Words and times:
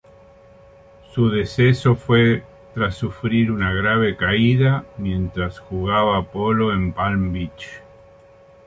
Su 1.13 1.29
deceso 1.29 1.93
fue 1.95 2.43
tras 2.73 2.95
sufrir 2.95 3.51
una 3.51 3.71
grave 3.71 4.17
caída, 4.17 4.83
mientras 4.97 5.59
jugaba 5.59 6.23
polo 6.31 6.73
en 6.73 6.91
Palm 6.91 7.31
Beach. 7.31 7.69